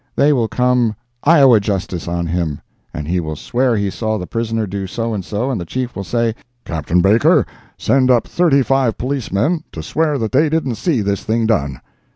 They 0.15 0.33
will 0.33 0.47
come 0.47 0.95
"Iowa 1.23 1.59
justice" 1.59 2.07
on 2.07 2.25
him; 2.25 2.59
he 3.05 3.19
will 3.19 3.35
swear 3.35 3.77
he 3.77 3.91
saw 3.91 4.17
the 4.17 4.25
prisoner 4.25 4.65
do 4.65 4.87
so 4.87 5.13
and 5.13 5.23
so, 5.23 5.51
and 5.51 5.61
the 5.61 5.63
Chief 5.63 5.95
will 5.95 6.03
say, 6.03 6.33
"Captain 6.65 7.01
Baker 7.01 7.45
send 7.77 8.09
up 8.09 8.27
thirty 8.27 8.63
five 8.63 8.97
policemen 8.97 9.63
to 9.71 9.83
swear 9.83 10.17
that 10.17 10.31
they 10.31 10.49
didn't 10.49 10.73
see 10.81 11.03
this 11.03 11.23
thing 11.23 11.45
done." 11.45 11.81